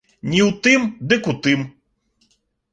Не 0.29 0.39
ў 0.45 0.55
тым, 0.63 0.81
дык 1.13 1.31
у 1.35 1.37
тым. 1.47 1.59